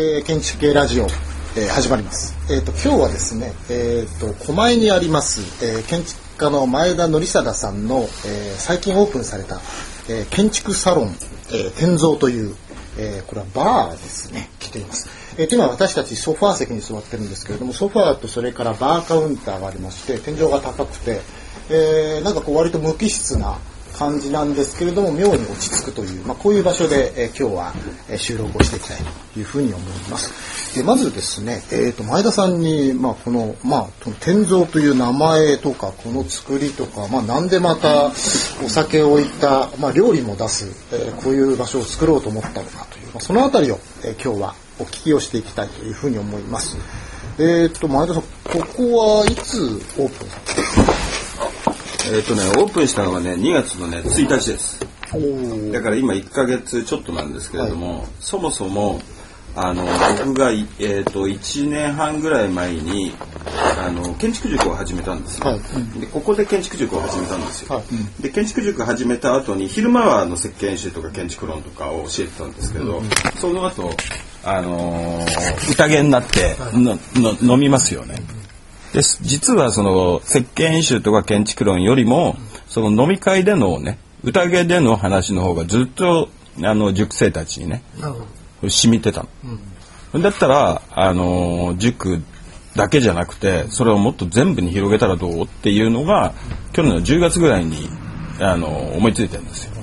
[0.00, 2.34] えー、建築系ラジオ、えー、始まります。
[2.50, 8.06] えっ、と今日はですね、えっ、と狛江にあります、えー、建築家の前田則貞さんの、えー、
[8.56, 9.56] 最近オープンされた、
[10.08, 11.08] えー、建築サロン、
[11.52, 12.56] えー、天蔵という、
[12.96, 15.10] えー、これはバーですね来ています。
[15.36, 21.20] えー、今私たちソファー席に座ってるんですけれどもソファーとそれからバーカウンターがありまして天井が高くて、
[21.68, 23.58] えー、なんかこう割と無機質な
[24.00, 27.74] 感じなんですけれども妙に落ち着くという、まあ、こういう場所で、えー、今日は、
[28.08, 28.98] え、収録をしていきたい
[29.34, 30.74] というふうに思います。
[30.74, 38.10] でまずですね、えー、と前田さんに、まあ、この、まあ、この天蔵という名前とかこの作りとか、まあ、なんでまたお
[38.70, 46.78] 酒を置いた、まあ、料理も出す、えー、こういう場所を作ろうと思ったのかという、まあ、そのあたりを、えー、今日はお聞きをしていきたいというふうに思います。
[47.38, 48.28] えっ、と前田さんこ
[48.76, 49.58] こはいつ
[49.98, 50.89] オープンされたんですか？
[52.12, 54.80] えっ、とね、オープンしたのがね、2月のね、1日です。
[55.72, 59.00] だから今1ヶ月ちょっとなんですけれども、はい、そもそも、
[59.54, 59.84] あの、
[60.24, 63.12] 僕が、えっ、ー、と、1年半ぐらい前に、
[63.78, 65.46] あの、建築塾を始めたんですよ。
[65.46, 67.76] はい、で、ここで建築塾を始めたんですよ。
[67.76, 73.90] はい、で、建築塾始めた後に、昼間はあの設計演習とか建築論とかを教えてたんですけど、うん、その後、
[74.44, 78.16] あのー、宴になっての、の、飲みますよね。
[78.92, 79.20] です。
[79.22, 82.36] 実はその設計演習とか建築論よりも
[82.68, 86.28] その飲み会でのね宴での話の方がずっと
[86.62, 87.82] あの塾生たちにね
[88.68, 89.28] 染みてたの、
[90.14, 92.22] うん、だったらあの塾
[92.76, 96.34] だけじゃなくてそれをもっと全部に広げたらどうっていうのが
[96.72, 97.88] 去年の10月ぐらいに
[98.40, 99.80] あの思いついてるんですよ。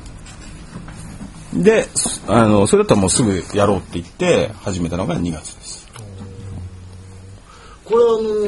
[1.54, 1.88] で
[2.28, 5.88] あのそれだったらもうすぐやろうって言って始めたのが2月です。
[7.86, 8.08] これあ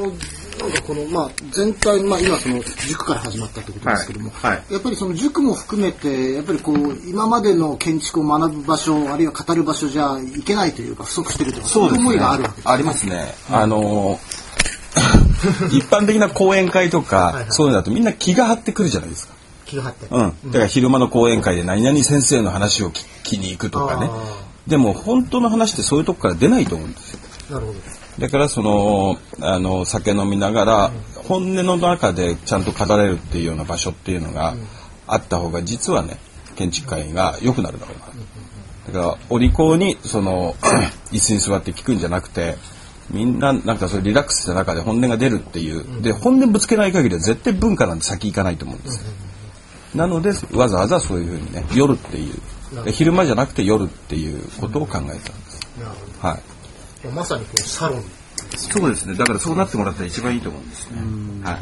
[0.09, 0.11] の
[0.59, 13.33] なんかこのまあ全体まあ今その塾から始まったってことですけども、はいはい、やっぱりその塾も含めてやっぱりこう今までの建築を学ぶ場所あるいは語る場所じゃいけないというか不足してるというかそういう思いがあるわけです、ね、ありますね。
[13.49, 14.19] うん、あの
[15.71, 19.33] 一般的な講演会とかはい、はい、そういうのだとみんな気が張ってくるじゃないですか。
[19.65, 20.07] 気が張って。
[20.09, 20.51] うん。
[20.51, 24.09] だから昼間の講演会で何々先生の話を聞きに行くとかね。
[24.67, 27.19] でも本当の話ってそういうとこから出ないと思うんですよ。
[27.51, 27.79] なるほど。
[28.19, 30.91] だからそのあの酒飲みながら
[31.27, 34.55] 本音の中でちゃんと語れるっていうような場所っていうのが
[35.07, 36.17] あった方が実はね
[36.55, 38.05] 建築界が良くなるだろうな。
[38.87, 40.53] だからお利口にその
[41.11, 42.57] 椅子に座って聞くんじゃなくて
[43.09, 46.01] みんななんかそれリラックスした中で本音が出るっていう。
[46.01, 48.97] で本音ぶつけない限りは絶対文化なんて先行かないと思うんです。
[48.97, 49.11] よ
[49.95, 52.33] なのでわざわざそういうふうにね夜っていう。
[52.91, 55.59] 昼間じゃなくて夜っていうことを考えたんです。
[56.21, 56.48] はい
[57.07, 58.03] まさにこうサロン
[58.55, 59.15] そうですね。
[59.15, 60.97] だからそうなってもらったら一番いいと思うんですね。
[61.43, 61.59] はい。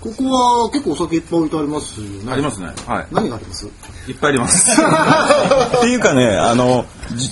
[0.00, 0.24] ここ
[0.64, 2.32] は結構お酒いっぱい置いてありますよね。
[2.32, 2.66] ありますね。
[2.86, 3.06] はい。
[3.12, 3.66] 何があります？
[4.08, 4.80] いっぱいあります。
[4.82, 6.86] っていうかね、あの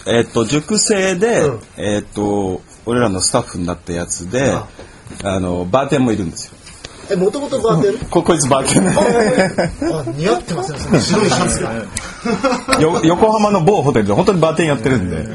[0.06, 4.66] えっ、ー、と塾生で、うん、えっ、ー、と俺らのスタッフになったやつで、あ
[5.24, 6.54] あのバーテンもいるんですよ。
[7.10, 8.06] え、もともとバーテン？
[8.08, 8.88] ここいつバーテン。
[8.88, 10.78] あ、似合ってますね。
[11.00, 11.74] 白いシャツが。
[12.80, 15.26] よ横浜の某ホテルで本当にバーテンやってるんで、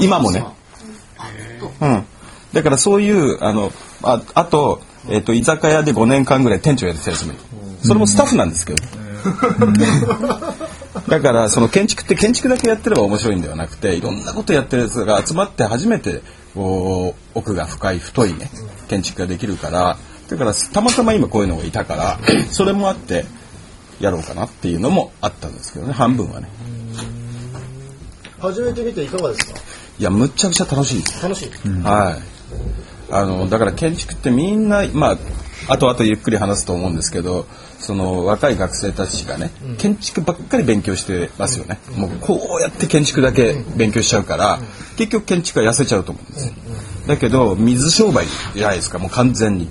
[0.00, 0.44] 今もね。
[1.82, 2.04] うん。
[2.52, 3.72] だからそういうあの
[4.02, 7.42] ああと,、えーと、居酒屋で5年間ぐらい店長やってたやつもいる。
[7.82, 8.78] それもスタッフなんですけど、
[11.08, 16.22] だからその建築って建築だけやってれば面白いんではなくていろんなことやってるやつが集まって初めて
[16.54, 18.50] こう奥が深い太いね
[18.88, 19.96] 建築ができるから。
[20.30, 22.18] だからたまたま今こういうのがいたから
[22.50, 23.26] それもあって
[24.00, 26.48] やろうかなっていうのもあったんですけどね半分はね。
[28.40, 29.60] 始めてみていかがですか？
[30.02, 31.00] いやむっちゃくちゃ楽しい。
[31.00, 32.22] です楽しい、うん、はい。
[33.12, 35.12] あのだから建築ってみんなま
[35.68, 37.46] あ後々ゆっくり話すと思うんですけど
[37.78, 44.58] その若い学生たちがね、うん、建築ばっかり勉強してますよね、うん、もうこうやって建築だけ勉強しちゃうから、
[44.96, 46.54] 結局建築は痩せちゃうと思うんですよ、
[47.06, 48.98] だけど水商売じゃないですか。
[48.98, 49.68] もう完全に、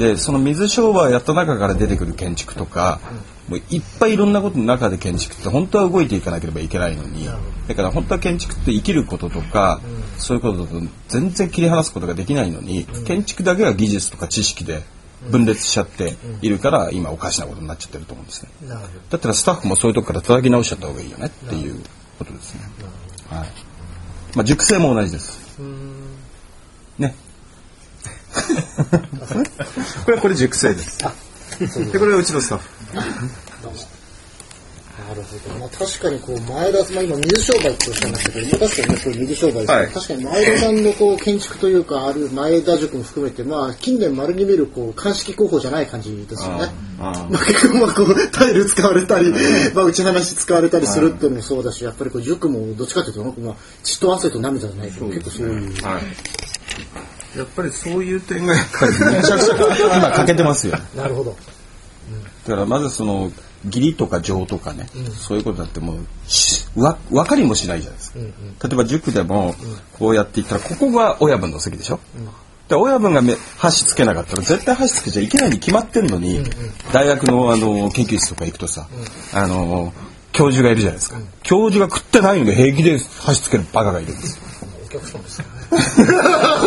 [0.00, 3.00] でその水商売やった中から出てくる建築とか、
[3.48, 7.28] もういっぱいいろんなことの中で建築って本当は動いていかなければいけないのに
[7.68, 9.82] だから本当は建築って生きることとか、
[10.16, 14.82] そういうことと全然切り離すことができないのに、建築だけは技術とか知識で
[15.30, 18.50] 分裂しちゃっているから今おかしなことになっちゃってると思うんですね。
[19.10, 21.78] だったらスタッフもそういうとこから叩き直しちゃった方がいいよねっていう
[22.18, 22.62] ことですね。
[23.28, 23.48] はい。
[24.34, 25.58] まあ熟成も同じです。
[26.98, 27.14] ね
[30.04, 30.98] これはこれ熟成です
[31.92, 32.96] でこれはうちのスタッフ
[35.08, 35.58] なるほど。
[35.58, 46.70] まあ確かにこう前田まあ今水商売っておっしゃいましたけど、まあ確かにねこれ水商売ですはい確かに前田さんのこう建築というかある前田塾も含めてまあ近年丸に見るこう鑑識候補じゃない感じですよね。
[47.00, 49.32] あまあ結構まあこうタイル使われたり、
[49.74, 55.82] まあ打ち話使われたりするっていうのもそうだし、やっぱりこう塾もどっちかというとまあ血と汗と涙じゃないけど結構そういう。
[55.82, 56.02] はい。
[57.36, 60.76] やっぱりそういう点がやっぱりめちゃくちゃ今欠けてますよ。
[60.96, 61.36] なるほど。
[62.46, 63.30] だからまずその
[63.66, 68.18] 義理とか情とかね、そういうことだってもうしわ分かりもしないじゃないですか、
[68.68, 69.54] 例えば塾でも
[69.98, 72.00] こうやっていったらここが親分の席でしょ、
[72.68, 76.42] で親分がめ箸つけなかったら絶対箸つけちゃいけないに決まってんのに、
[76.92, 78.88] 大学のあの研究室とか行くとさ、
[79.34, 79.92] あの
[80.32, 84.42] 教授がいるじゃないですか、教授が食ってないので平気で箸つけるバカがいるんですよ。
[84.86, 85.46] お客さんですね。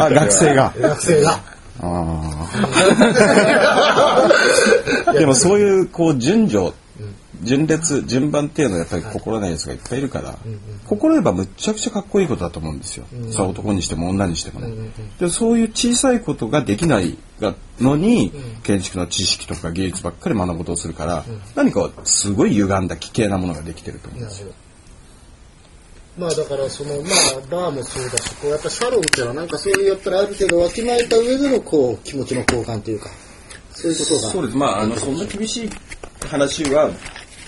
[0.00, 0.72] あ学生が。
[0.78, 1.40] 学生が。
[5.12, 6.72] でもそういうこう順序
[7.42, 10.36] 順列順番っていうのはやっぱり心ないやつがいっぱいいるから、
[10.86, 14.90] 心得ばむっちゃくちゃかっこいいことだと思うんですよ、さあ男にしても女にしてもね、
[15.20, 18.32] でそういう小さいことができないがのに、
[18.64, 21.24] 建築の知識とか技術ばっかり学ぼうとするから、
[21.54, 24.52] 何かすごい歪んだ危険なものができてると思うんですよ
[26.18, 33.08] まあだからそのまあバーもそうだしこうやっぱシャロンっていうのはなんかそういうやっぱりある程度わきまえた上でのこう気持ちの交換というか。
[33.78, 35.70] そういうことがそうですまああのそんな厳しい
[36.26, 36.90] 話は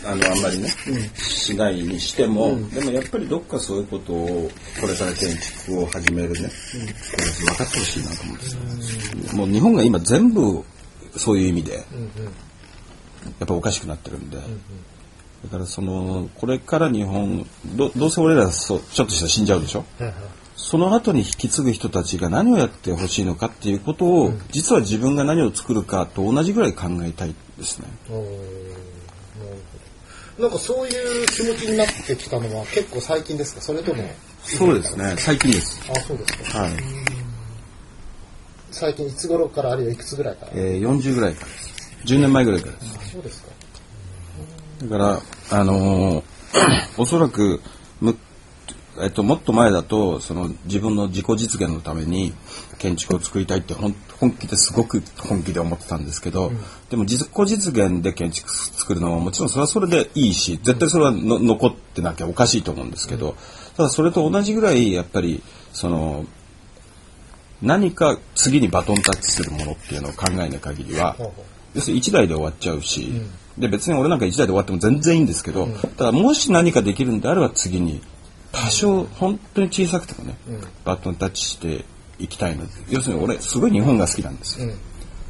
[0.07, 0.69] あのあんまりね、
[1.15, 4.51] しないにしても、でもやっぱりどっかそういうことを
[4.81, 10.65] これから建築を始めるね、これ分かってほしいなと思うんですよ、もう日本が今全部
[11.17, 11.81] そういう意味で、や
[13.45, 14.39] っぱおかしくなってるんで、
[15.45, 17.47] だからそのこれから日本
[17.77, 19.85] どどうせ俺らそうちょっとしたら死んじゃうでしょ、
[20.55, 27.89] その後に引き継ぐ人たちが何をやってほしいのかっていうことを、実は自分が何を作るかと同じぐらい考えたいですね。
[30.39, 33.61] なんかそういう気持ちになってきたのは結構最近ですか？
[33.63, 34.03] それとも
[34.43, 35.81] そうですね、最近です。
[35.91, 36.61] あそうですか。
[36.61, 36.73] はい。
[38.71, 40.53] 最近いつ頃からあるいはいくつぐらいから？
[40.55, 41.71] えー、40ぐらいからです。
[42.07, 42.99] 10年前ぐらいからです。
[42.99, 43.50] あそうですか
[44.83, 46.25] だから、あのー
[46.99, 47.61] おそらく、
[48.01, 48.17] む、
[49.01, 52.33] えっと、もっと前だと、その自分の自己実現のために
[52.79, 56.51] 建築を作りたいって本本気ですごく本気で思ってたんですけど、
[56.91, 63.37] でも自己実現で建築作るのはもちろんそれはそれでいいし、絶対それはの残ってなきゃおかしいと思うんですけど、
[63.77, 65.43] ただそれと同じぐらいやっぱり、
[65.73, 66.27] その、
[67.63, 71.17] 何か次にバトンタッチするものっていうのを考えない限りは、
[71.75, 73.23] 要するに1台で終わっちゃうし、
[73.61, 78.03] で別に俺なんか1台で終わっても全然いいんですけど、ただもし何かできるんであれば次に
[78.53, 80.37] 多少本当に小さくてもね、
[80.85, 81.85] バトンタッチして
[82.19, 84.79] いきたいの要するに俺すごい日本が好きなんですよ、だか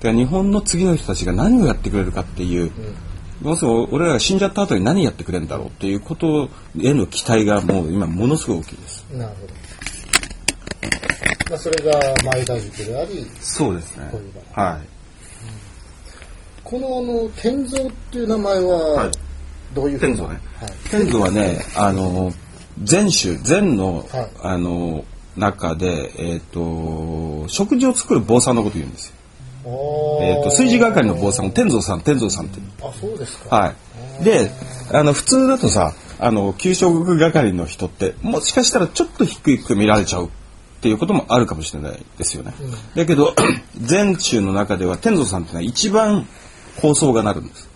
[0.04, 2.70] ら日本の次の人たちが何をやってくれるかっていう、
[3.42, 6.48] 要するに俺らが死んじゃった後に何やってくれるんだろうっていうこと
[6.80, 9.04] への期待がもう今ものすごい大きいです。
[9.12, 9.52] なるほど。
[11.50, 14.10] まあそれが前田塾でありそうですね。
[14.54, 14.99] はい
[16.64, 19.10] このあの天蔵っていう名前ははい。
[19.74, 20.40] どういうふうな天蔵ね。
[20.60, 20.70] はい。
[20.90, 22.32] 天蔵はね、あの、
[22.82, 24.30] 禅宗、禅の、はい。
[24.42, 25.04] あの、
[25.36, 29.14] 中で、えっ、と、食事を作る坊さんのこと言うんですよ。
[30.22, 32.60] えっ、と、炊事係の坊さんを天蔵さん、天蔵さんって。
[32.82, 33.56] あそうですか。
[33.56, 33.74] は
[34.20, 34.24] い。
[34.24, 34.50] で、
[34.92, 40.28] あの、普通だとさ、あの、給食係の人って、もしかしたらちょっと低く見られちゃうっ
[40.82, 42.52] ていうこともあるかもしれないですよね。
[42.94, 43.34] だけど、
[43.80, 46.26] 禅宗の中では天蔵さんってのは一番
[46.80, 47.68] 構想がなるんです。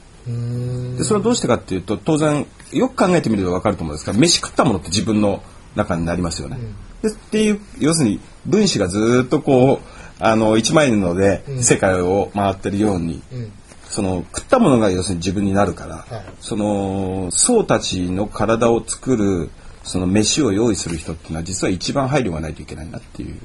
[0.97, 5.43] でそれはどうしてかっていうと当然よく考えてみれば分かると思うんですが飯食ったものって自分の
[5.77, 6.59] 中になりますよね。
[7.03, 13.53] でっていう要するに分子がずーっとこうあの一枚布で世界を回ってるように、うん
[13.87, 19.51] その食ったものが要するに自分になるから、はいその僧たちの体を作る
[19.85, 23.39] その飯を用意する人っていうのは実は一番配慮がないといけないなっていう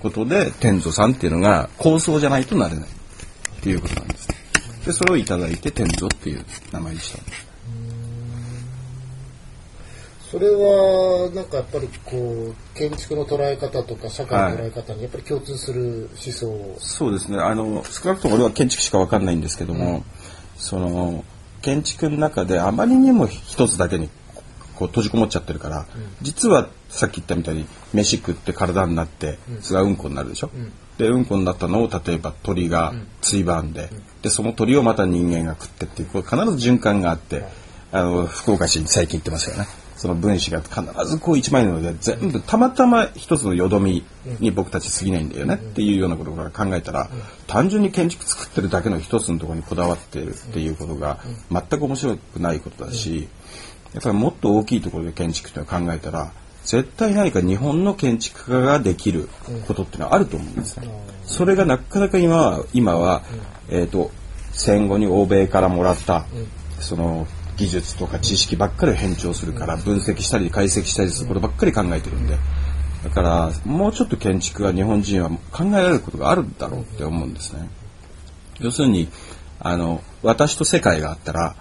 [0.00, 4.15] ことで天祖さんっていうのが構想じゃないとなれないっていうことなんです。
[4.86, 7.18] でそれをいただいて天祖っていう名前にした。
[10.30, 17.38] それはなんかやっぱりこう建築の捉え方とか社会の捉え方にやっぱり共通する思想を、そうですね。
[17.38, 20.04] あの少なくとも俺は建築しか分かんないんですけども、
[20.56, 21.24] その
[21.62, 24.08] 建築の中であまりにも一つだけに
[24.74, 25.86] こう閉じこもっちゃってるから、
[26.22, 30.50] 実はさっき言ったみたいに飯食って体になってそれがうんこになるでしょ、
[30.98, 33.90] でうんこになったのを例えば鳥がついばんで,、
[34.22, 37.44] でその鳥をまた人間が食ってっていうこう必ず循環があって、
[37.92, 39.66] あの福岡市に最近行ってますよね。
[39.96, 44.04] その分子が必ずこう一枚なので全部たまたま一つのよどみ
[44.40, 45.54] に僕たち過ぎないんだよね。
[45.54, 47.08] っていうようなことから考えたら
[47.46, 51.18] 単純に建築作ってるだけの一つのところにこだわってるっていうことが
[51.50, 53.26] 全く面白くないことだし
[53.94, 56.32] やっぱりもっと大きいところで建築っていうのを考えたら
[56.66, 59.28] 絶対何か日本の建築家ができる
[59.68, 60.88] ことっていうのはあると思うんですね。
[61.24, 63.22] それがなかなか今は今は、
[63.70, 64.10] えっ、と
[64.52, 66.26] 戦後に欧米からもらった
[66.80, 72.36] その技術とか知識ばっかり変調するから分析したり解析したりすることばっかり考えてるんで。
[73.04, 77.68] だからもうちょっと建築は日本人は考えられることがあるんだろうって思うんですね。
[78.58, 79.08] 要するに
[79.60, 81.54] あの私と世界があったら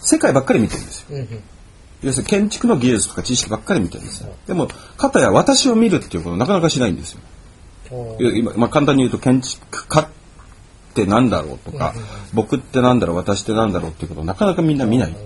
[0.00, 1.26] 世界ばっかり見てるんですよ。
[2.02, 4.32] 要するに建築の技術とか知識ばっかり見てるんですよ。
[4.46, 7.20] でも片や私を見るっていうことをなかなかしないんですよ。
[8.20, 10.08] 今、まあ、簡単に言うと建築家っ
[10.94, 11.94] てなんだろうとか、
[12.32, 15.16] 僕ってなんだろう私ってなんだろうっていうことをなかなかみんな見ない。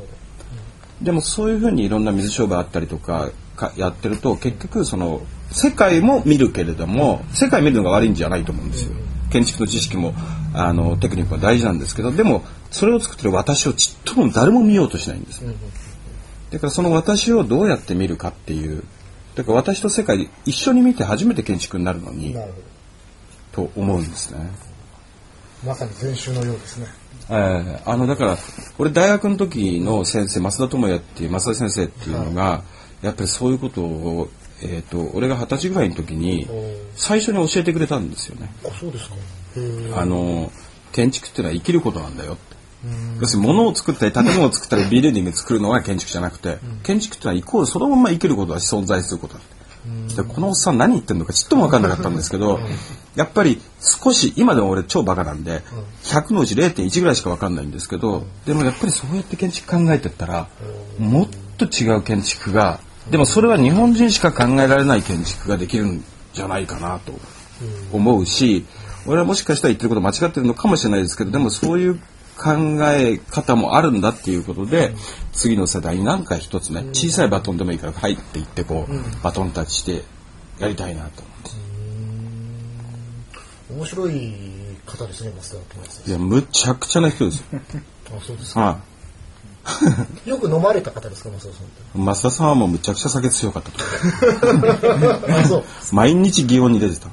[1.03, 8.95] でもそういうふうにいろんな水商売あったりとかかやってると結局その世界も見るけれども世界見るのが悪いんじゃないと思うんですよ。
[9.31, 10.15] 建築の知識も
[10.55, 15.43] あのテクニックは大事なんですけどでもそれを作ってる私をちっとも誰も見ようとしないんです。
[16.55, 18.85] だからその私をどうやって見るかっていう
[19.35, 22.37] だから私と世界で一緒に見て初めて建築になるのに
[23.53, 24.51] と思うんですね。
[25.65, 26.87] まさに禅宗のようですね。
[27.31, 28.37] えー、あのだから
[28.79, 32.63] 俺大学の時の先生増田智也っていう増田先生っていうのが、は
[33.03, 34.29] い、やっぱりそういうことを、
[34.63, 36.47] えーと、俺が二十歳ぐらいの時に
[36.97, 38.53] 最初に教えてくれたんですよね。
[38.65, 39.17] あそうですか
[40.01, 40.53] あの
[40.93, 42.54] 建築っていうのは生きることなんだよって。
[43.21, 49.41] 要するに物を作ったり建物を作ったりビルディング作るのが建築じゃなくて、建築っていうのはイコールそのまま生きることだし存在することだ
[50.17, 52.59] でこのおっさん何言ってんのかちっとも分かんなかったんですけど
[53.17, 55.63] やっぱり少し今でも俺超バカなんで
[56.05, 60.49] 100のうち0.1ぐらいしか分かんないんですけどでもやっぱりそうやって建築考えてったら
[60.99, 67.13] もっと違う建築がでもそれは日本人しか考えられない建築ができるんじゃないかなと
[67.93, 68.65] 思うし
[69.07, 72.01] 俺はもしかしたら言ってること間違ってるのかもしれないですけどでもそういう
[72.37, 72.53] 考
[72.93, 74.95] え方もあるんだっていうことで、
[75.33, 80.05] 次の世代に何か一つね小さいバトンでもいいから入っていってこう、バトンタッチして
[80.59, 81.23] やりたいなと
[83.71, 84.35] 面白い
[84.87, 87.61] 方ですね増田智いやむちゃくちゃな人ですよ。
[88.17, 88.79] あそうですか、は
[89.65, 95.65] あ、 よく飲まれた方ですか増田さん増田さんはもうむちゃくちゃ酒強かったと。
[95.93, 97.09] 毎日祇園に出てた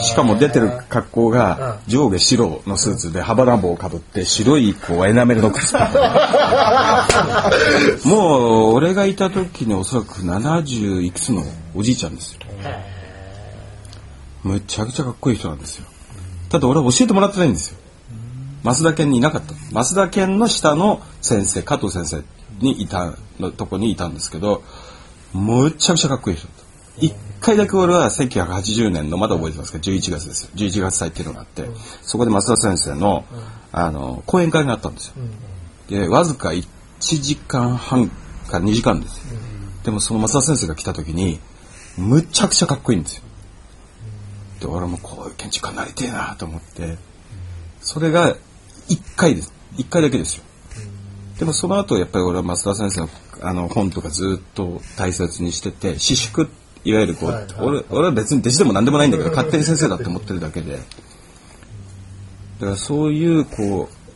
[0.00, 5.74] しかも出てる格好が上下白のスーツでハバナ帽をかぶって白いこうエナメルの靴。
[8.06, 11.42] もう俺がいた時におそらく70いくつの
[11.74, 12.40] おじいちゃんですよ。
[14.44, 15.86] むちゃくちゃかっこいい人なんですよ。
[16.48, 17.78] ただ俺は教えてもらってないんですよ。
[18.62, 19.54] 増田健にいなかった。
[19.72, 22.22] 増田健の下の先生加藤先生
[22.60, 24.62] にいたのとこにいたんですけど
[25.32, 26.48] むちゃくちゃかっこいい人
[26.98, 30.50] 一回だけ俺は1980年のまだ覚えてますか？11月ですよ。
[30.54, 33.24] 11月祭っていうのがあって、うん、そこで増田先生の,、
[33.72, 35.14] あの講演会があったんですよ、
[35.88, 36.66] でわずか1
[37.00, 38.08] 時間半
[38.48, 39.38] か2時間ですよ、
[39.84, 41.38] でもその増田先生が来た時に
[41.96, 43.22] むちゃくちゃかっこいいんですよ。
[44.60, 46.96] で俺もこういう建築家になりてえなと思って
[47.80, 48.34] それが
[48.88, 49.52] 1回です。
[49.76, 50.44] 1回だけですよ。
[51.38, 53.08] でもその後やっぱり俺は増田先生の
[53.42, 60.78] あの本とかずっと大切にしてて私淑っていわゆるこう、はいはい、俺俺は別に弟子でも何でもないんだけど勝手に先生だって思ってるだけで。
[62.60, 64.06] だからそういうこう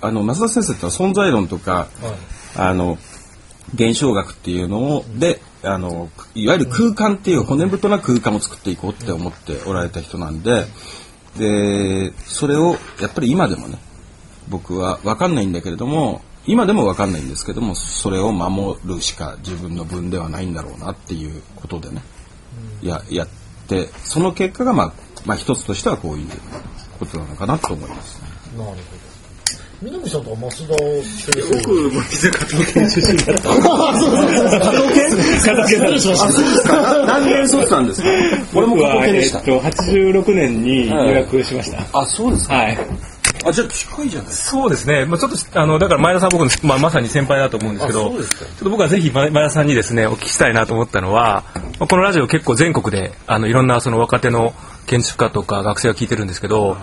[0.00, 1.88] あの増田先生ってのは存在論とか、はい、
[2.56, 2.96] あの
[3.74, 10.64] 現象学っていうのを、であのいわゆる空間っていう骨太な空間を作っていこうって思っておられた人なんで
[11.36, 13.78] でそれをやっぱり今でもね
[14.48, 22.02] 僕は分かんないんだけれども今でも分かんないんですけどもそれを守るしか自分の分ではないんだろうなっていうことでね
[22.82, 23.28] ややっ
[23.68, 24.92] てその結果がまあ
[25.26, 26.28] まあ一つとしてはこういう
[26.98, 28.20] ことなのかなと思います、
[28.56, 29.08] なるほど
[29.80, 33.42] 南さんと増田って僕も実は加藤県出身だった。
[33.42, 33.54] 加
[34.72, 37.06] 藤県加藤県あ、そうですか。
[37.06, 38.08] 何年卒なんですか。
[38.56, 39.38] 俺も加藤県でした。
[39.38, 42.00] えっと86年に入学しました。
[42.00, 42.54] あ、そうですか。
[42.54, 42.78] はい。
[43.48, 45.04] あ、じゃあ近いじゃないそうですね。
[45.04, 48.24] まあちょっと、あの、だから前田さん僕の、まあまさに先輩だと思うんですけど、ちょっ
[48.58, 51.44] と僕はぜひ前田さんにですね、お聞きしたいなと思ったのは、
[51.78, 54.54] まあ、このラジオ結構全国で、あの、いろんなその若手の
[54.86, 56.76] 建築家とか学生が聞いてるんですけど、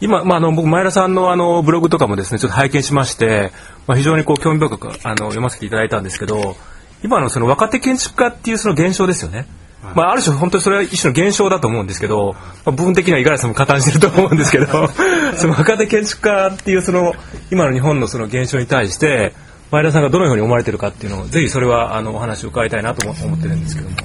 [0.00, 3.52] 今、まあ、あの、僕、前田さんのあの、ブログとかもですね、ちょっと拝見しまして、
[3.86, 6.56] まあ、非常にこう、興味深く、あの、読ませていただいたんですけど、
[7.04, 9.46] 今のその若手建築家っていうその現象ですよね。
[9.94, 14.66] まあ、ある種本当にそれは一種の現象だと思うんですけど、まあ、部分的には五十嵐さんも加担してると思うんですけど
[15.36, 17.14] その若手建築家っていうその
[17.50, 19.34] 今の日本のその現象に対して
[19.72, 23.96] 前田さんがどのように思われてるかっていうのをぜひそれはあのお話を伺いたいなと思ってるんですけども。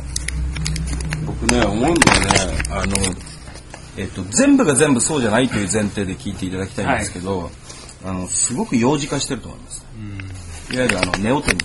[1.25, 1.97] 僕ね思うのはね
[2.71, 2.97] あの、
[3.97, 7.49] えっと、全部が全部そうじゃないという前提で聞いていただきたいんですけど、はい、
[8.05, 9.85] あのすごく幼児化してると思います、
[10.69, 11.57] うん、いわゆるあのネオテン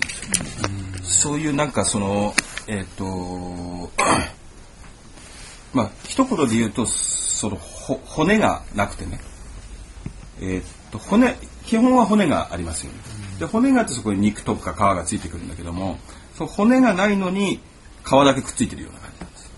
[0.98, 2.34] うん、そういうなんかその
[2.66, 3.04] えっと
[5.72, 9.20] まあ一言で言うとその骨がなくてね
[10.40, 12.98] えっと骨基本は骨がありますよね。
[13.38, 15.98] で骨があってそこに肉とか皮がついてくるんだけども
[16.36, 17.60] その骨がないのに
[18.04, 19.50] 皮だけくっついてるような感じなんです。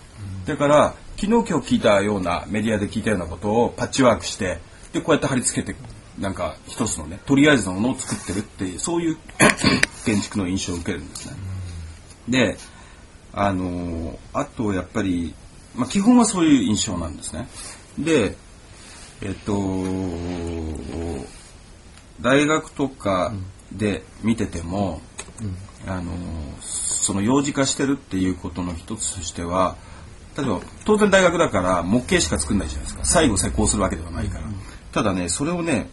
[0.47, 4.59] だから昨日今日聞いたようなメディアで聞いたようなことをパッチワークして
[4.93, 5.77] でこうやって貼り付けて
[6.19, 9.17] なんか一つのねとりあえずのものを作ってるっていうそういう
[10.05, 11.35] 建築の印象を受けるんですね。
[12.27, 12.57] で
[13.35, 15.35] あのー、あとやっぱり、
[15.75, 17.49] まあ、基本はそういう印象なんですね。
[17.99, 18.37] で
[19.21, 19.53] えっと
[22.21, 23.33] 大学とか
[23.73, 25.01] で見てても、
[25.41, 26.11] うん、あの
[26.61, 29.75] その幼児化してるっていうことの一つとしては
[30.37, 33.05] 例えば当然大学だから模型しか作んないじゃないですか。
[33.05, 34.55] 最後施工するわけではないから、うん、
[34.93, 35.89] ただねそれをね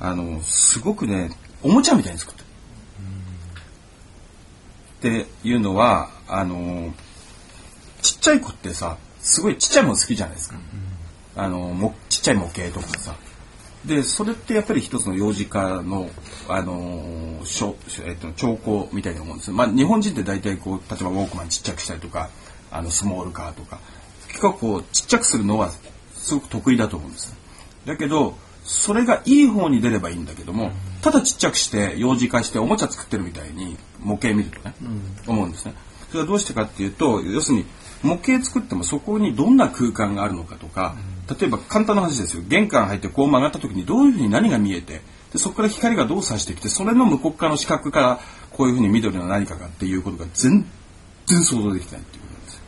[0.00, 1.30] あのすごくね
[1.62, 2.34] おもちゃみたいに作っ
[5.00, 6.92] っていうのはあの
[8.02, 10.56] ちっちゃい子ってさすごいちっちゃいもの好きじゃないですか、
[11.36, 13.14] あのもちっちゃい模型とかさ。
[13.84, 16.10] でそれってやっぱり一つの幼児化の、
[16.48, 22.28] あのーえっと、兆候みたいなもんです、まあ、日本人って大体こう例えばウォークマンちっちゃくしたりとか
[22.70, 23.80] あのスモールカーとか。
[24.30, 25.70] 結構こうちっちゃくするのは
[26.14, 27.34] すごく得意だと思うんです。
[27.84, 30.70] だけどそれがいい方に出ればいいんだけども
[31.02, 35.74] ただちっちゃくして幼児化しておもちゃ作ってるみたいに模型見るとね、うん、思うんですね。
[36.08, 37.66] それはどうしてかっていうと要するに
[38.02, 40.96] 模型作ってもそこにどんな空間があるのかとか、
[41.40, 42.42] 例えば簡単な話ですよ。
[42.48, 45.02] 玄関入ってこう曲がった時にどういうふうに何が見えて
[45.32, 50.66] でそこから光がどう差してきてそれの向こう側の視覚からこういうふうに緑の何かがっていうことが全
[51.26, 52.54] 然想像できないっていうことなんです。
[52.54, 52.60] よ。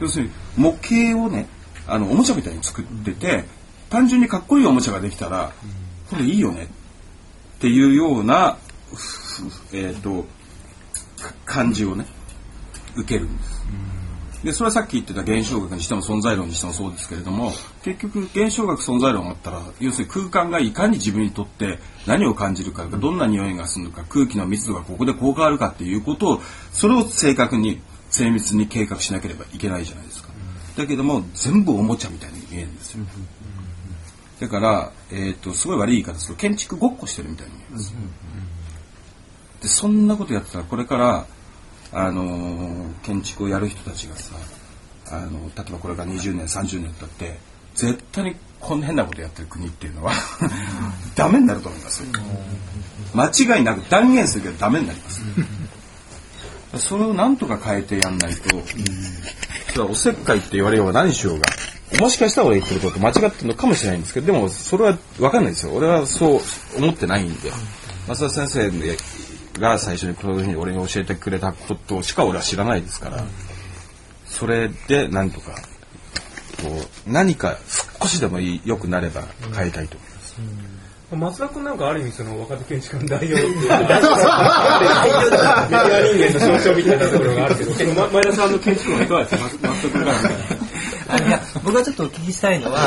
[0.00, 1.48] 要するに模型をね
[1.86, 3.44] あのおもちゃみたいに作ってて
[3.88, 5.52] 単純にかっこいいおもちゃができたら
[6.10, 6.66] これいいよねっ
[7.64, 8.58] ていうような、
[9.72, 10.26] えーと
[11.46, 12.04] 感じをね
[12.94, 13.64] 受けるんです。
[14.44, 26.40] でそれはさっき言ってた現象学にしても存在論にしてもそうですけれども結局現象学存在論があったら要するに空間がいかに自分にとって何を感じるかどんな匂いがするのか空気の密度がここでこう変わるかっていうことを
[26.72, 30.28] それを正確に精密に計画しなければいけないじゃないですか。
[30.76, 33.04] だけども全部おもちゃみたいに見えるんですよ。
[34.40, 36.34] だから、えーと、すごい悪い言い方する。
[36.34, 37.94] と建築ごっこしてるみたいに見えます。
[39.62, 41.26] でそんなことやってたらこれから
[41.92, 44.34] あの建築をやる人たちがさ
[45.10, 47.38] あの例えばこれが20年30年経って
[47.74, 50.12] 絶対にこんな変なことやってる国っていうのは
[51.16, 52.02] ダメになると思います。
[53.14, 55.22] 間違いなく断言するけどダメになります。
[56.78, 58.48] それをなんとか変えてやんないと、
[59.70, 61.46] それはおせっかいって言われようが何しようが
[62.00, 65.72] もしかしたら俺言ってること間違ってるのかもしれないんですけどでもそれは分かんないですよ。
[65.72, 66.40] 俺はそう
[66.76, 67.50] 思ってないんで。
[68.06, 68.70] 増田先生
[69.60, 73.24] が最初にこういうふうに俺に教えてくれたことしか俺は知らないですから、
[74.26, 75.52] それでなんとか
[76.62, 76.68] こ
[77.06, 77.56] う何か
[78.00, 79.22] 少しでも良くなれば
[79.56, 80.34] 変えたいと思います。
[81.14, 83.60] 松田君なんかある意味その若手建築家の代表っていう。
[83.60, 84.00] メディア
[86.32, 87.70] 人間の象徴みたいなところがあるけど、
[88.10, 89.68] 前田さんの建築はいかがですか？
[89.68, 90.10] 松田君か。
[90.10, 90.14] ら
[91.08, 92.86] あいや僕はちょっとお聞きしたいのは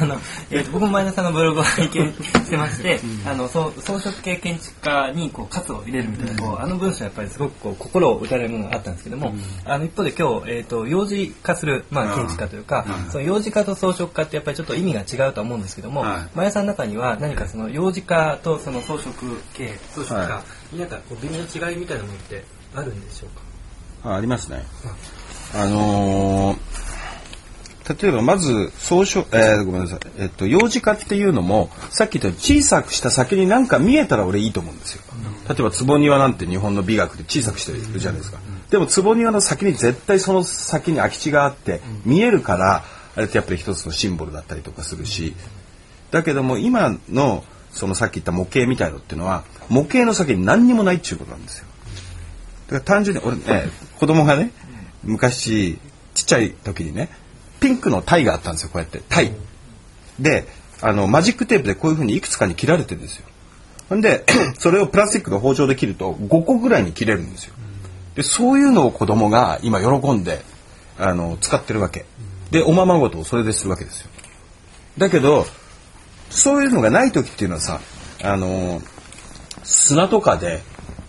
[0.00, 0.16] あの、
[0.50, 19.10] えーと、僕も前田さんのブログを拝見してまして、あの装飾系建築家にこう活を入れるみたいな、こうあの文章はやっぱりすごくこう心を打たれるものがあったんですけども、あの一方で今日、えーと、幼児化する、まあ、建築家というか、その幼児化と装飾家ってやっぱりちょっと意味が違うと思うんですけども、前田さんの中には何かその幼児化とその装飾
[19.54, 20.42] 系装飾家
[20.72, 22.44] になんかこう微妙な違いみたいなものって
[22.74, 23.30] あるんでしょう
[24.02, 24.12] か？
[24.12, 24.64] あありますね。
[25.54, 26.89] あのー
[27.88, 35.02] 例えばまず総書、えー、ごめんなさい、えっと、幼児化っていうのもさっき言った小さくした先に何か見えたら俺いいと思うんですよ。
[35.48, 38.38] 例えば坪庭なんて日本の美学で小さくしてるじゃないですか。
[38.70, 42.84] でも坪庭の先に絶対その先に空き地があって見えるから
[43.16, 45.34] あれってやっぱり一つのシンボルだったりとかするし
[46.12, 51.66] だけども今のそのさっき言った模型みたいのっていうのは模型の先に何にもないっていうことなんですよ。
[52.68, 54.52] だから単純に俺ね子供がね
[55.02, 55.78] 昔
[56.14, 57.10] ちっちゃい時にね
[57.60, 59.32] ピンクのタイがあったんですよこうやってタイ。
[60.18, 60.46] で
[60.82, 63.26] あのマジックテープでこういうふうにいくつかに切られてるんですよ。
[63.88, 64.24] ほんで
[64.58, 67.54] それをプラスチックの包丁で切ると5個ぐらいに切れるんですよ。
[68.14, 70.42] でそういうのを子供が今喜んで
[70.98, 72.06] あの使ってるわけ。
[72.50, 74.10] でおままごとをそれでするわけですよ。
[74.98, 75.46] だけど
[76.30, 77.80] そういうのがない時っていうのはさ
[78.22, 78.80] あの
[79.62, 80.62] 砂とかで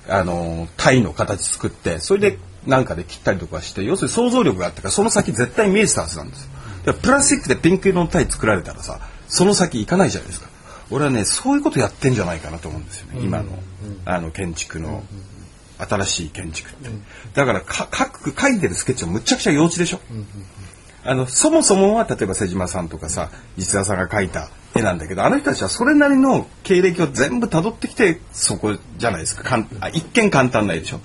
[0.08, 6.46] あのタイの形作ってそれでなんかで切ったりとかして要するに想像力があったからその先絶対見えてたはずなんです
[6.86, 6.94] よ。
[6.94, 10.50] プラスチックでピンク色のタイ作られたらさその先行かないじゃないですか。
[10.90, 13.58] 俺はねそういうことやってんじゃないかなと思うんですよね、今の
[14.04, 15.04] あの建築の
[15.78, 16.90] 新しい建築って、
[17.34, 20.02] だからか書く書いてるスケッチはむちゃくちゃ幼稚でしょ、
[21.06, 29.44] あのそもそもは例えば瀬島さんとかさ石田さんが描いた絵なんだけどあの人たちはそれなりの経歴を全部たどってきてそこじゃないですか。
[29.44, 31.00] かんあ一見簡単ないでしょ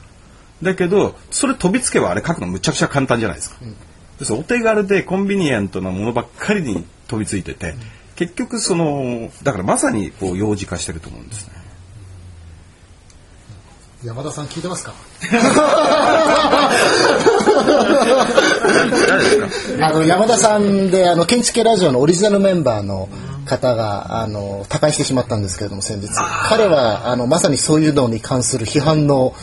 [0.62, 7.78] だけどそれ飛びつけばあれ書くのむちゃくちゃ簡単じゃないですか、うん、お手軽でコンビニエントなものばっかりに飛びついてて、うん、
[8.16, 11.54] 結局そのだからまさにこう幼児化してると思うんですね。
[14.04, 14.92] 山田さん聞いてますか？
[19.80, 23.08] あの山田さんであの建築系ラジオのオリジナルメンバーの
[23.46, 26.08] 方があの他界してしまったんですけれども先日。
[26.48, 29.34] 彼はあのまさにそういうのに関する批判の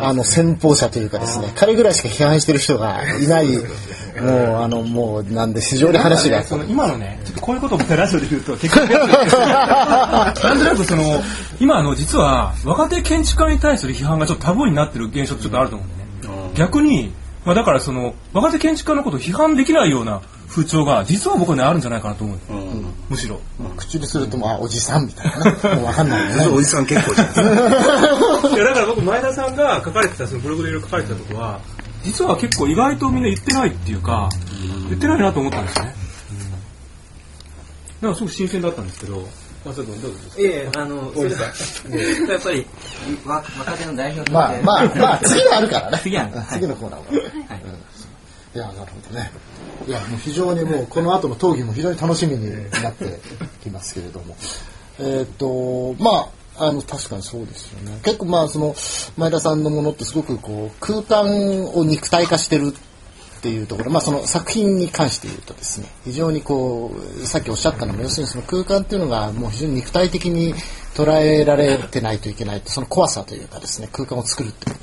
[0.00, 11.22] あの先鋒者というかですね彼ぐらいしか批判してる人がいないもうあのもうなんで非常に話が、ね、今のねちょっとこういうことをラジオで言うと結構 なんとなくその
[11.60, 16.52] 今の実は若手建築家に対する批判がちょっとタブーになってる現象ちょっとあると思うんでね。
[16.54, 17.12] 逆に
[17.44, 25.44] まあだからその若手建築家のことを批判できないような風潮が実は僕はねあるんじゃないかなと思う、うん、むしろ、まあ、口にするとまあおじさんみたいな。
[25.44, 26.38] ねもう分かんない。
[26.38, 27.28] ねおじさん結構じゃん。
[28.54, 31.60] いやだから僕前田さんが書かれてたそのブログでいろいろ書かれてたことは
[32.02, 34.28] 実は結構意外とみんな言ってないっていうか
[34.88, 35.94] 言ってないなと思ったんですね、だか
[38.08, 39.28] らすごく新鮮だったんですけど
[39.64, 39.92] まあ、どうぞ
[40.38, 42.64] ええあの、それは、やっぱり、
[43.26, 44.32] 若手の代表として。
[44.32, 45.98] まあ、まあ、まあ、次はあるからね。
[46.00, 47.06] 次は、次のコーナーは。
[47.48, 47.58] はい。
[47.58, 47.62] い
[48.54, 49.30] いや、なるほどね。
[49.86, 52.50] いや、もう非常にもう、この後の討議も非常に楽しみに
[52.82, 53.20] なって
[53.62, 54.36] きますけれども。
[54.98, 57.98] えっと、まあ、あの、確かにそうですよね。
[58.02, 58.74] 結構まあ、その、
[59.16, 62.74] 前田さんのものってすごくこう、空間を肉体化してる
[63.38, 70.54] っていうところ、まあ、その作品に関して言うとですね非常にこうさっきおっしゃったのも要するにその空間っていうのがもう非常に肉体的に
[70.94, 74.76] 捉えられてないといけないその怖さというかですね空間を作るってこ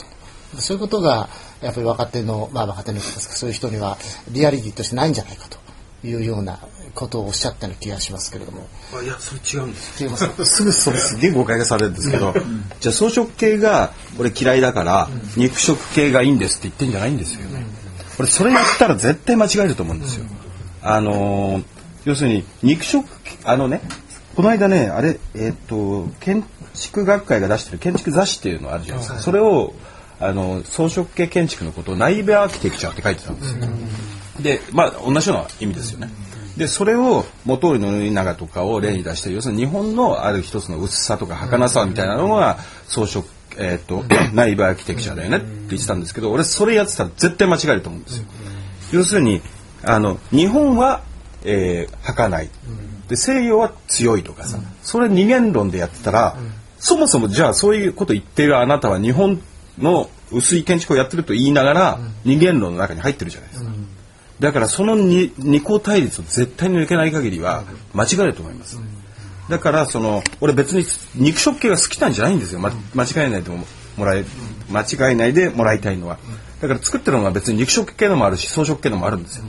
[0.54, 1.28] とそういうことが
[1.62, 3.98] やっぱり若手のまあ若手の人ですかそういう人には
[4.30, 5.58] リアリティとしてないんじゃないかと
[6.06, 6.60] いうような
[6.94, 8.68] ことをおっしゃったような気がしますけれども。
[9.04, 17.66] いや、それ違うんです違いますすぐそれすげえ誤解がされるんですけど、うん、じゃあ装飾系が俺嫌いだから、肉食系がいいんですって言ってんじゃないんですよね。
[18.18, 20.26] 俺それやったら絶対間違えると思うんですよ。
[20.82, 21.64] あのー、
[22.06, 23.06] 要するに肉食
[23.44, 23.82] あのね
[24.36, 29.20] この間ねあれえっ、と建築学会が出してる建築雑誌っていうのあるじゃないですか。
[29.20, 29.74] それを
[30.20, 33.62] あの装飾系建築のことを内部アーキテクチャって書いてたんですよ。
[34.42, 36.10] でまあ同じような意味ですよね。
[36.58, 43.26] でそれを元織宣長とかを例に出して要するに日本のある一つの薄さとか儚さみたいなのが装飾
[43.58, 44.04] えっ、ー、と、
[44.36, 48.26] 内部アーキテクチャだよねって言ってたんですけど、俺それやってたら絶対間違えると思うんですよ。
[48.92, 49.42] 要するに、
[49.84, 51.04] あの、日本は、
[51.44, 52.50] えー、儚い。
[53.08, 56.36] で、西洋は強いとかさ、それ二元論でやってたら、
[56.80, 59.42] そもそもじゃあそういうこと言っているあなたは日本
[59.78, 63.72] の薄い建築をやってると言いながら、二元論の中に入ってるじゃないですか。
[64.40, 68.78] だからその二二項対立を絶対に抜けない限りは間違えると思います。
[69.50, 70.86] だからその俺別に
[71.16, 73.64] 肉食系が好きなんじゃないんですよ、ま、間違えないでも
[73.96, 74.26] もらえ
[74.70, 76.18] 間違えないでもらいたいのは。
[76.62, 79.46] だから作ってるのは別に肉食系のもあるし草食系のもあるんですよ。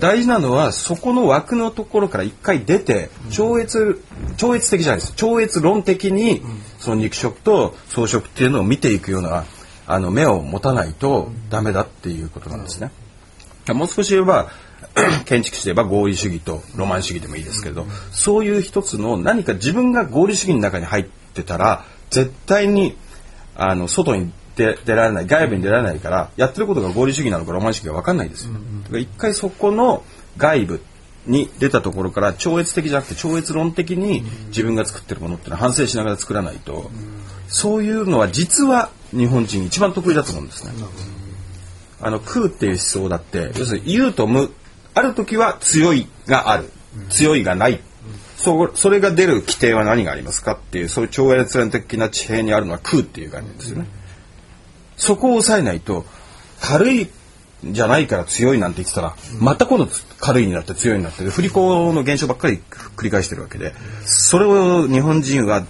[0.00, 4.02] 大事なのはそこの枠のところから一回出て超越
[4.36, 5.12] 超越的じゃないです。
[5.14, 6.42] 超越論的に
[6.80, 9.44] その肉食と草食っていうのを見ていくような
[9.86, 12.90] あの目を持たないとダメだっていうことなんですね。
[13.68, 14.50] もう少し言えば
[15.26, 22.96] 建築士で言えば合理主義とロマン主義でもいいですけれど、そういう一つの何か自分が合理主義の中に入ってたら絶対に
[23.54, 28.54] あの外に出出られない外部に出られないからやってることが合理主義なのかロマン主義か分かんないですよ。
[28.54, 30.02] だから一回そこの
[30.36, 30.80] 外部
[31.26, 36.90] に出たところから超越的じゃなくて超越論的に自分が作ってるものってのは反省しながら作らないと、
[37.48, 40.72] そういうのは実は日本人一番得意だと思うんですね。
[42.00, 44.52] あの空っていう思想だって要するに言うと無
[44.94, 46.70] ある時は強いがある
[47.08, 47.80] 強いがない
[48.36, 53.86] そそれが出る規定は何がありますかっていうそういう超越連的な地平にあるのは空っていう概念ですよね。
[54.96, 56.04] そこを抑えないと
[56.60, 57.08] 軽い
[57.64, 59.88] じゃないから強いなんて言ってたら、また今度
[60.20, 65.66] 軽いになって強いになって振り子の現象ばっかり繰り返してるわけでそれを日本人は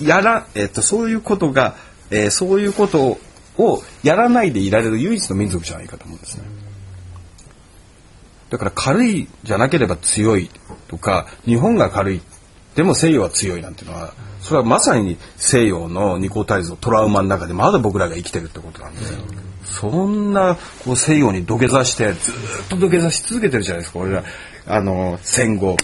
[0.00, 1.76] やら、えっと、そういうことが、
[2.10, 3.18] えー、そういうこと
[3.58, 6.44] をやらないでいられる唯一の民族じゃないかと思うんですね。
[8.50, 10.50] だから軽いじゃなければ強い
[10.88, 12.20] とか日本が軽い
[12.74, 19.18] でも西洋は強いなんていうのはそれはまさに西洋の二項対立のトラウマの中でまだ僕らが生きてるってことなんですよ。
[19.64, 22.34] そんなこう西洋に土下座してずっ
[22.68, 24.24] と土下座し続けてるじゃないですか俺ら
[24.66, 25.76] あの戦後。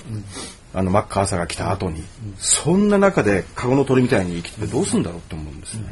[0.76, 2.04] あのマッカーサーが来た後に、
[2.36, 5.88] そんな中でカゴの鳥みたいに生きててどうするんだろうって思うんですよね。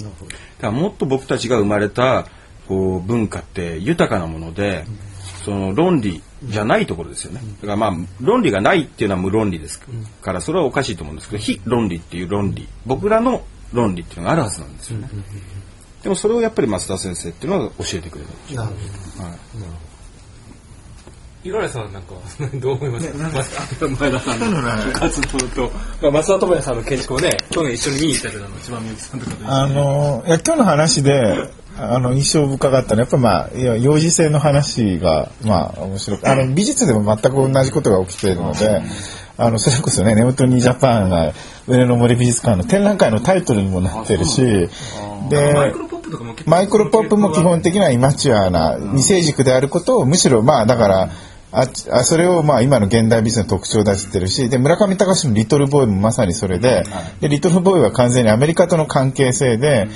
[0.00, 0.16] だか
[0.60, 2.26] らもっと僕たちが生まれた
[2.66, 4.84] こう文化って豊かなもので、
[5.44, 7.40] その論理じゃないところですよね。
[7.60, 9.80] だからまあ論理がないっていうのは無論理です。
[10.20, 12.68] からそれはおかしいと思うんですけど非論理っていう論理。
[12.86, 15.08] 僕らの論理っていうのがあるはずなんですよね。
[16.02, 18.64] でもそれをやっぱり増田先生っていうのは教えてくれるんですよ。
[18.64, 19.24] なるほど。
[19.26, 19.93] はい
[21.44, 22.14] 五十嵐さんなんか
[22.60, 23.08] どう思います？
[23.08, 38.82] か、前田さんの活動と、まあ、松田智也さんの建築をね去年一緒に見に行ったけど千葉みゆきさんとかと一緒にあのいや今日の話であの印象深かったのはやっぱまあいや幼児性の話がまあ面白くあの美術でも全く同じことが起きているので。
[39.36, 41.32] あのそれこそねネオトニージャパンが
[41.66, 44.68] 上野の森美術館の展覧会のタイトルにもなってるし
[45.28, 51.08] でマイクロポップとかも結構マイクロポップも基本的にはイマチュアな未成熟であることをむしろまあだから
[51.54, 56.84] ああそれをまあ今の現代美術の特徴だってるしで村上隆の「リトルボーイ」もまさにそれで
[57.20, 59.88] でリトルボーイは完全にアメリカとの関係性で。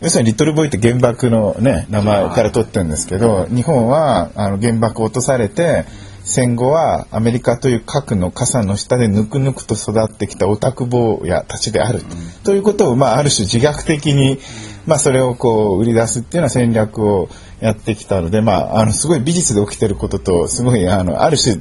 [0.00, 5.86] 要するにリトルボーイって原爆のね名前から取ってるんですけど日本はあの原爆を落とされて
[6.24, 12.00] 戦後はアメリカという核の傘の下でぬくぬくと育ってきたオタク坊やたちである
[12.44, 14.38] と,、いうことを、まあ、ある種自虐的に、
[14.86, 17.28] まあ、それをこう売り出すっていうような戦略を
[17.60, 21.56] やってきたので、まあ、あのすごい美術で起きてることとすごいあのある種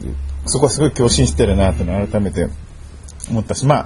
[0.45, 2.47] そこはすごい共振してるなというのを改めて
[3.29, 3.85] 思ったしま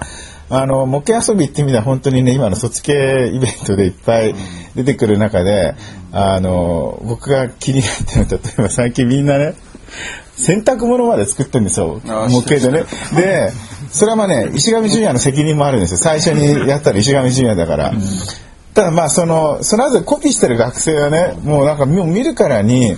[0.50, 4.34] あの模型遊びって意味では本当にね今の卒系イベントでいっぱい
[4.74, 5.74] 出てくる中で、
[6.10, 9.54] あの僕が気になってるのは例えば最近みんなね
[10.38, 12.00] 洗濯物まで作ってるんですよ。
[12.04, 12.84] 模型でね。
[13.16, 13.52] で
[13.90, 15.98] それはまあね石上純也の責任もあるんですよ。
[15.98, 17.92] 最初にやったら石上純也だから。
[18.74, 22.96] ただまあそのその後コピーしてる学生はねもうなんかもう見るからに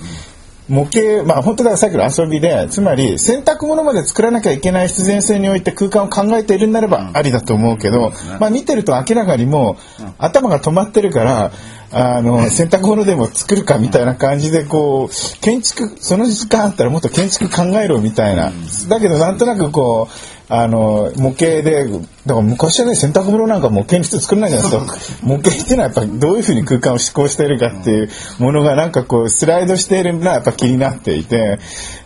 [0.69, 11.51] 模型まあ本当だからさっきの遊びでつまり洗濯物まで作らなきゃいけない必然性において空間を考えているんならばありだと思うけど、まあ見てると明らかにもう頭が止まってるから
[11.91, 18.51] あの 洗濯物でも作るかみたいな感じでこう建築その時間あったらもっと建築考えろみたいな。
[18.87, 21.85] だけどなんとなくこうあの模型で
[22.25, 25.17] だから昔はね洗濯物なんか模型にして作れないじゃないですか。
[25.23, 31.59] 模型っていうのはやっぱりどういうふうに空間を思考しているかっていうものがなんかこうスライドしているのはやっぱ気になっていて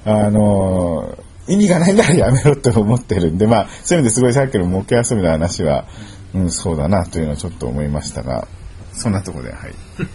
[0.06, 1.18] あの
[1.48, 5.86] 意味がないならやめろと思ってるんでまあそういう意味ですごいさっきの模型遊びの話は、
[6.34, 8.48] うん、そうだなというのはちょっと思いましたが
[8.96, 9.76] そんなところではい。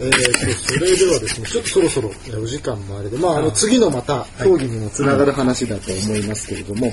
[0.00, 6.86] えーと、それではですね、ちょっとそろそろえーお時間もあれで、まあ、あの、次のまた、競技にもつながる話だと思いますけれども、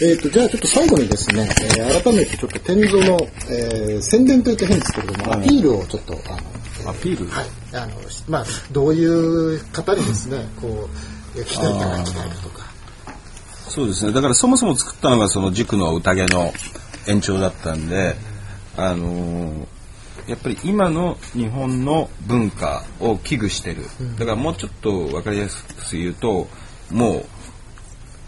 [0.00, 7.28] えっと、じゃあちょっと最後にですね、えー改めてちょっと天蔵の、えー宣伝というと変ですけれども、アピールをちょっと、あの、アピール？
[7.30, 7.92] はい、あの、
[8.28, 10.88] まあ、どういう方にですね、こ
[11.36, 12.66] う、来ていただきたいかとか、
[13.68, 14.12] そうですね。
[14.12, 16.54] だからそもそも作ったのがその塾の宴の
[17.08, 18.14] 延長だったんで、
[18.76, 19.71] あのー
[20.26, 23.84] やっぱり今の日本の文化を危惧してる。
[24.18, 26.48] だからもうちょっと分かりやすく言うと
[26.90, 27.24] も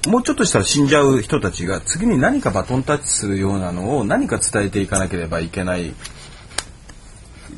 [0.07, 5.95] うもうちょっとしたら死んじゃう人たちが次に何かバトンタッチするようなのを何か伝えていかなければいけない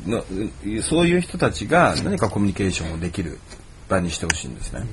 [0.05, 0.23] の。
[0.81, 3.39] そういう人たちが何かコミュニケーションをできる
[3.89, 4.85] 場にしてほしいんですね。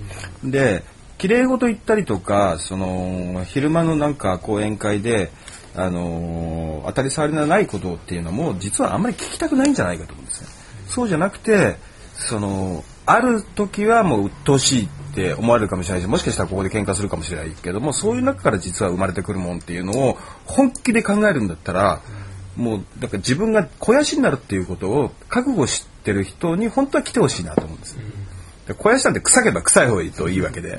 [0.43, 0.83] で
[1.17, 5.31] 綺麗事言ったりとかその昼間のなんか講演会で
[5.77, 10.49] あの当たり障りのないことっていうのも実はあんまり聞きたくないんじゃないかと思うんですね。
[10.89, 11.77] そうじゃなくて
[12.15, 22.01] そのある時はもう鬱陶しいって思われるかもしれないしもしかしたらここで喧嘩するかもしれないけどもそういう中から実は生まれてくるもんっていうのを本気で考えるんだったら
[22.57, 27.97] もうだから自分が肥やしになるっていうことを覚悟してる人に本当は来てほしいなと思うんです。
[28.69, 30.79] 肥やしなんて臭けば臭い方がいいといいわけで。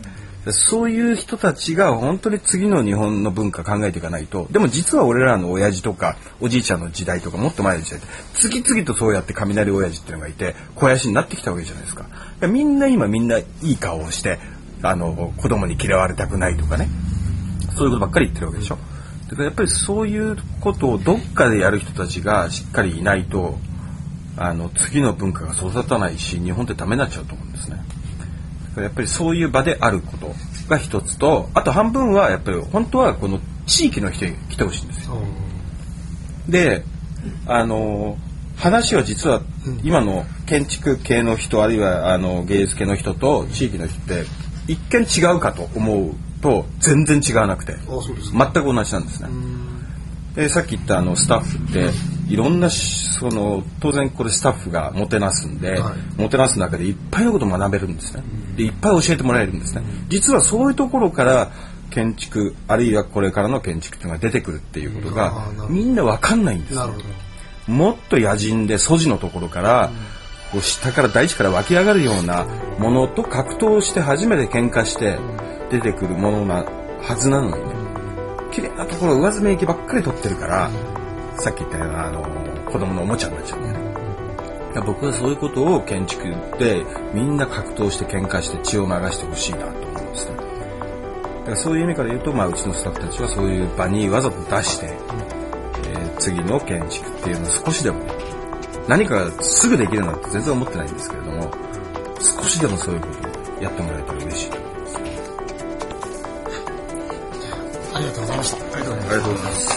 [0.52, 4.48] そういう人たちが本当に次の日本の文化考えていかないと。
[4.52, 12.06] でも実は俺らの親父とかおじいちゃんの時代とかもっと前の時代って次々とそうやって雷親父っていうのがいて肥やしになってきたわけじゃないですか。
[12.48, 14.40] みんな今みんないい顔をして
[14.84, 16.90] あの子供に嫌われたくないとかね。
[17.76, 18.78] そういうことばっかり言ってるわけでしょ。
[19.30, 23.58] だからやっぱりそういうことをどっかでやる人たちがしっかりいないと
[24.38, 27.84] あの次の文化が育たないし日本ってダメになっちゃうと思うんですね。
[28.82, 30.34] やっぱりそういう場であること
[30.68, 35.18] が一つとあと半分はやっぱり本当はこの地域の人に来てほしいんですよ。
[36.48, 36.84] で
[37.48, 38.18] あの
[38.58, 39.42] 話は実は
[39.84, 44.26] 今の建築系の人あるいはあの芸術系の人と地域の人って
[44.68, 49.30] 一見違うかと思うと全然違わなくて全く同じなんですね。
[50.36, 51.90] でさっき言ったあのスタッフって
[52.28, 56.22] いろんなしその当然これスタッフがもてなすんで、はい。
[56.22, 58.24] もてなす中でいっぱいのことを学べるんですね。
[58.58, 59.84] でいっぱい教えてもらえるんですね。
[60.10, 61.52] 実はそういうところから
[61.90, 65.34] 建築あるいはこれからの建築っていうのが出てくるっていうことが
[65.70, 66.80] みんなわかんないんです
[67.68, 69.90] もっと野人で素地のところから、
[70.52, 72.46] こう下から大地から湧き上がるような
[72.80, 75.18] ものと格闘して初めて喧嘩して
[75.72, 76.66] 出てくるものな
[77.02, 77.75] はずなのにね
[78.56, 80.72] 綺麗なところ上澄み液ばっかり取ってるから、
[81.38, 82.24] さっき言ったようなあの
[82.72, 83.94] 子供のおもちゃになっちゃうんだよね。
[84.74, 86.24] だから僕はそういうことを建築
[86.58, 90.36] でみんな格闘して喧嘩して血を流してほしいなと思うんですね。
[90.38, 98.02] だからそういう意味から言うと、まあ、うちのスタッフたちはそういう場にわざと出して、えー次の建築っていうのを少しでも
[98.88, 101.52] 何かすぐできるなんて全然思ってないんですけれども
[102.20, 104.65] 少しでもそういうことをやってもらえたら嬉しい
[108.06, 109.75] りがとうございましたありがとうございます。